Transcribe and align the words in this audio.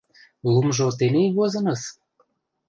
Лумжо 0.51 0.87
тений 0.97 1.29
возыныс?! 1.35 1.81